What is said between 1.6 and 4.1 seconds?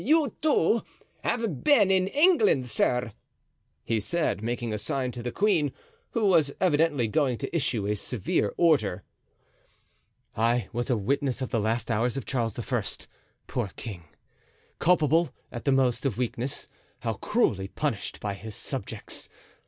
been in England, sir?" he